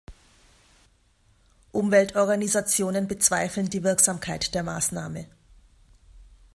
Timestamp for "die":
3.69-3.83